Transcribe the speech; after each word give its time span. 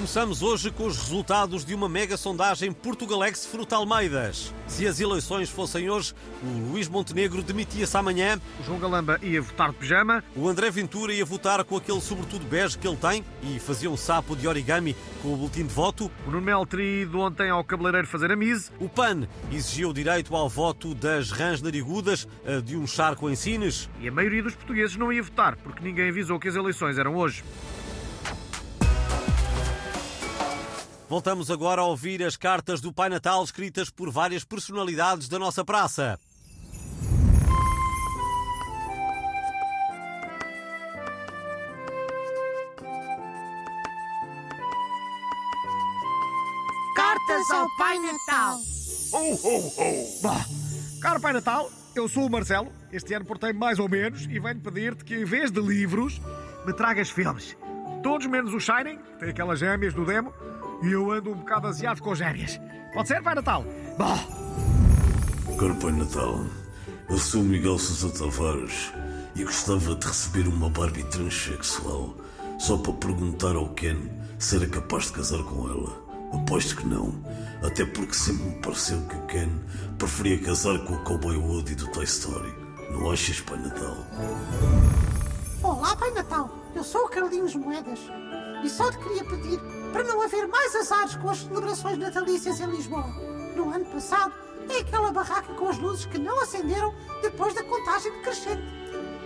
Começamos 0.00 0.42
hoje 0.42 0.70
com 0.70 0.86
os 0.86 0.98
resultados 0.98 1.64
de 1.64 1.74
uma 1.74 1.88
mega 1.88 2.18
sondagem 2.18 2.70
Portugalex 2.70 3.46
Fruta 3.46 3.76
Almeidas. 3.76 4.52
Se 4.66 4.86
as 4.86 5.00
eleições 5.00 5.48
fossem 5.48 5.88
hoje, 5.88 6.12
o 6.44 6.70
Luís 6.70 6.86
Montenegro 6.86 7.42
demitia-se 7.42 7.96
amanhã, 7.96 8.38
O 8.60 8.62
João 8.62 8.78
Galamba 8.78 9.18
ia 9.22 9.40
votar 9.40 9.70
de 9.70 9.76
pijama. 9.76 10.22
o 10.36 10.46
André 10.48 10.70
Ventura 10.70 11.14
ia 11.14 11.24
votar 11.24 11.64
com 11.64 11.78
aquele 11.78 12.00
sobretudo 12.02 12.44
bege 12.44 12.76
que 12.76 12.86
ele 12.86 12.98
tem 12.98 13.24
e 13.42 13.58
fazia 13.58 13.90
um 13.90 13.96
sapo 13.96 14.36
de 14.36 14.46
origami 14.46 14.94
com 15.22 15.32
o 15.32 15.36
boletim 15.36 15.64
de 15.66 15.72
voto, 15.72 16.10
O 16.26 16.30
Nuno 16.30 16.42
Melo 16.44 16.66
teria 16.66 17.02
ido 17.02 17.18
ontem 17.18 17.48
ao 17.48 17.64
cabeleireiro 17.64 18.06
fazer 18.06 18.30
a 18.30 18.36
mise. 18.36 18.70
o 18.78 18.90
PAN 18.90 19.26
exigia 19.50 19.88
o 19.88 19.94
direito 19.94 20.36
ao 20.36 20.46
voto 20.48 20.94
das 20.94 21.30
rãs 21.30 21.62
narigudas 21.62 22.28
de 22.64 22.76
um 22.76 22.86
charco 22.86 23.30
em 23.30 23.34
Sines, 23.34 23.88
E 23.98 24.08
a 24.08 24.12
maioria 24.12 24.42
dos 24.42 24.54
portugueses 24.54 24.94
não 24.96 25.10
ia 25.10 25.22
votar, 25.22 25.56
porque 25.56 25.82
ninguém 25.82 26.10
avisou 26.10 26.38
que 26.38 26.48
as 26.48 26.54
eleições 26.54 26.98
eram 26.98 27.16
hoje. 27.16 27.42
Voltamos 31.08 31.52
agora 31.52 31.82
a 31.82 31.84
ouvir 31.84 32.20
as 32.24 32.36
cartas 32.36 32.80
do 32.80 32.92
Pai 32.92 33.08
Natal 33.08 33.42
escritas 33.44 33.88
por 33.90 34.10
várias 34.10 34.42
personalidades 34.42 35.28
da 35.28 35.38
nossa 35.38 35.64
praça. 35.64 36.18
Cartas 46.96 47.50
ao 47.52 47.66
Pai 47.78 47.98
Natal. 48.00 48.58
Bah, 50.22 50.44
caro 51.00 51.20
Pai 51.20 51.32
Natal, 51.32 51.70
eu 51.94 52.08
sou 52.08 52.26
o 52.26 52.30
Marcelo. 52.30 52.72
Este 52.90 53.14
ano 53.14 53.24
portei 53.24 53.52
mais 53.52 53.78
ou 53.78 53.88
menos 53.88 54.22
e 54.22 54.40
venho 54.40 54.60
pedir-te 54.60 55.04
que, 55.04 55.14
em 55.14 55.24
vez 55.24 55.52
de 55.52 55.60
livros, 55.60 56.20
me 56.66 56.72
tragas 56.72 57.10
filmes. 57.10 57.56
Todos 58.02 58.26
menos 58.26 58.52
o 58.52 58.58
Shining, 58.58 58.98
que 58.98 59.18
tem 59.20 59.30
aquelas 59.30 59.60
gêmeas 59.60 59.94
do 59.94 60.04
demo, 60.04 60.32
e 60.82 60.92
eu 60.92 61.10
ando 61.10 61.30
um 61.30 61.36
bocado 61.36 61.66
aziado 61.66 62.02
com 62.02 62.14
gêmeas. 62.14 62.60
Pode 62.92 63.08
ser, 63.08 63.22
Pai 63.22 63.34
Natal? 63.34 63.64
Bah, 63.98 64.24
Caro 65.58 65.74
Pai 65.76 65.92
Natal, 65.92 66.44
eu 67.08 67.18
sou 67.18 67.40
o 67.40 67.44
Miguel 67.44 67.78
Sousa 67.78 68.16
Tavares 68.18 68.92
e 69.34 69.44
gostava 69.44 69.94
de 69.94 70.06
receber 70.06 70.48
uma 70.48 70.68
Barbie 70.68 71.04
transexual 71.04 72.14
só 72.58 72.76
para 72.76 72.92
perguntar 72.94 73.54
ao 73.56 73.68
Ken 73.70 73.96
se 74.38 74.56
era 74.56 74.66
capaz 74.66 75.06
de 75.06 75.12
casar 75.12 75.42
com 75.44 75.68
ela. 75.68 76.06
Aposto 76.32 76.76
que 76.76 76.86
não, 76.86 77.14
até 77.62 77.84
porque 77.84 78.14
sempre 78.14 78.44
me 78.44 78.56
pareceu 78.56 79.00
que 79.02 79.16
o 79.16 79.26
Ken 79.26 79.48
preferia 79.98 80.38
casar 80.38 80.78
com 80.80 80.94
o 80.94 81.04
Cowboy 81.04 81.36
Woody 81.36 81.74
do 81.74 81.86
Toy 81.88 82.04
Story. 82.04 82.52
Não 82.90 83.10
achas, 83.10 83.40
Pai 83.40 83.58
Natal? 83.58 83.96
Olá, 85.62 85.96
Pai 85.96 86.10
Natal. 86.10 86.50
Eu 86.74 86.84
sou 86.84 87.06
o 87.06 87.08
Carlinhos 87.08 87.54
Moedas. 87.54 88.00
E 88.66 88.68
só 88.68 88.90
te 88.90 88.98
queria 88.98 89.22
pedir 89.22 89.60
para 89.92 90.02
não 90.02 90.20
haver 90.20 90.48
mais 90.48 90.74
azares 90.74 91.14
com 91.14 91.30
as 91.30 91.38
celebrações 91.38 91.98
natalícias 91.98 92.58
em 92.58 92.66
Lisboa. 92.66 93.06
No 93.54 93.72
ano 93.72 93.84
passado, 93.84 94.34
é 94.68 94.80
aquela 94.80 95.12
barraca 95.12 95.54
com 95.54 95.68
as 95.68 95.78
luzes 95.78 96.06
que 96.06 96.18
não 96.18 96.42
acenderam 96.42 96.92
depois 97.22 97.54
da 97.54 97.62
contagem 97.62 98.10
decrescente. 98.14 98.64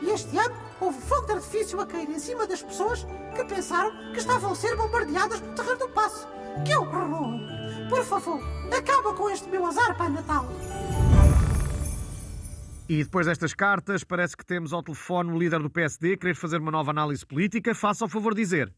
E 0.00 0.08
este 0.08 0.38
ano 0.38 0.54
houve 0.80 0.98
fogo 1.02 1.26
de 1.26 1.32
artifício 1.34 1.78
a 1.78 1.86
cair 1.86 2.08
em 2.08 2.18
cima 2.18 2.46
das 2.46 2.62
pessoas 2.62 3.06
que 3.36 3.44
pensaram 3.44 3.90
que 4.14 4.20
estavam 4.20 4.52
a 4.52 4.54
ser 4.54 4.74
bombardeadas 4.74 5.38
no 5.42 5.54
Terreiro 5.54 5.80
do 5.80 5.88
Passo. 5.90 6.26
Que 6.64 6.74
horror! 6.74 7.38
Por 7.90 8.04
favor, 8.06 8.40
acaba 8.74 9.12
com 9.12 9.28
este 9.28 9.50
meu 9.50 9.66
azar, 9.66 9.98
Pai 9.98 10.08
Natal. 10.08 10.46
E 12.88 13.04
depois 13.04 13.26
destas 13.26 13.52
cartas, 13.52 14.02
parece 14.02 14.34
que 14.34 14.46
temos 14.46 14.72
ao 14.72 14.82
telefone 14.82 15.32
o 15.32 15.38
líder 15.38 15.60
do 15.60 15.68
PSD 15.68 16.16
querer 16.16 16.34
fazer 16.34 16.58
uma 16.58 16.70
nova 16.70 16.90
análise 16.92 17.26
política. 17.26 17.74
Faça 17.74 18.04
o 18.04 18.08
favor 18.08 18.32
de 18.32 18.40
dizer. 18.40 18.72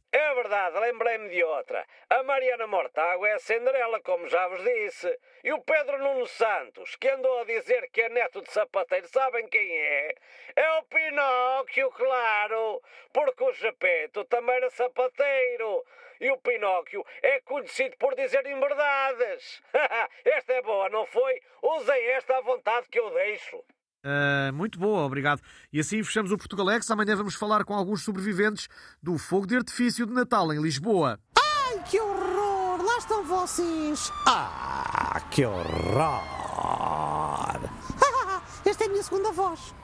Verdade, 0.48 0.78
lembrei-me 0.78 1.28
de 1.28 1.44
outra. 1.44 1.86
A 2.08 2.22
Mariana 2.22 2.66
Mortágua 2.66 3.28
é 3.28 3.38
Cinderela, 3.38 4.00
como 4.00 4.26
já 4.28 4.48
vos 4.48 4.64
disse. 4.64 5.20
E 5.44 5.52
o 5.52 5.60
Pedro 5.60 5.98
Nuno 5.98 6.26
Santos, 6.26 6.96
que 6.96 7.06
andou 7.06 7.40
a 7.40 7.44
dizer 7.44 7.90
que 7.90 8.00
é 8.00 8.08
neto 8.08 8.40
de 8.40 8.50
sapateiro, 8.50 9.06
sabem 9.08 9.46
quem 9.46 9.70
é? 9.70 10.14
É 10.56 10.70
o 10.78 10.84
Pinóquio, 10.84 11.90
claro. 11.90 12.82
Porque 13.12 13.44
o 13.44 13.52
Gepeto 13.52 14.24
também 14.24 14.56
era 14.56 14.70
sapateiro. 14.70 15.84
E 16.18 16.30
o 16.30 16.38
Pinóquio 16.38 17.04
é 17.20 17.40
conhecido 17.40 17.98
por 17.98 18.14
dizer 18.14 18.46
inverdades. 18.46 19.62
esta 20.24 20.54
é 20.54 20.62
boa, 20.62 20.88
não 20.88 21.04
foi? 21.04 21.42
Usem 21.60 22.06
esta 22.12 22.38
à 22.38 22.40
vontade 22.40 22.88
que 22.88 22.98
eu 22.98 23.10
deixo. 23.10 23.62
Ah, 24.04 24.50
muito 24.52 24.78
boa, 24.78 25.02
obrigado. 25.02 25.40
E 25.72 25.80
assim 25.80 26.02
fechamos 26.02 26.32
o 26.32 26.38
Portugalex. 26.38 26.90
Amanhã 26.90 27.16
vamos 27.16 27.34
falar 27.34 27.64
com 27.64 27.74
alguns 27.74 28.02
sobreviventes 28.02 28.68
do 29.02 29.18
fogo 29.18 29.46
de 29.46 29.56
artifício 29.56 30.06
de 30.06 30.12
Natal 30.12 30.52
em 30.52 30.60
Lisboa. 30.60 31.18
Ai, 31.36 31.82
que 31.84 32.00
horror! 32.00 32.82
Lá 32.82 32.98
estão 32.98 33.24
vocês! 33.24 34.12
Ah, 34.26 35.20
que 35.30 35.44
horror! 35.44 36.22
Esta 38.64 38.84
é 38.84 38.86
a 38.86 38.90
minha 38.90 39.02
segunda 39.02 39.32
voz. 39.32 39.74